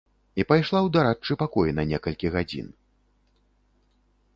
[0.43, 2.77] І пайшла ў дарадчы пакой на некалькі гадзін.